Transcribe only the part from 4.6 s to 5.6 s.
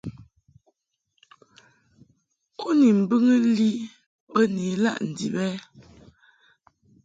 ilaʼ ndib ɛ?